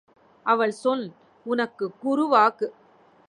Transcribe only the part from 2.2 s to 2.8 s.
வாக்கு.